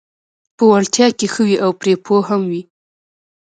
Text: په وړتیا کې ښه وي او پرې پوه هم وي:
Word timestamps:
په 0.55 0.63
وړتیا 0.71 1.07
کې 1.17 1.27
ښه 1.33 1.41
وي 1.47 1.57
او 1.65 1.71
پرې 1.79 1.93
پوه 2.05 2.21
هم 2.29 2.41
وي: 2.51 2.61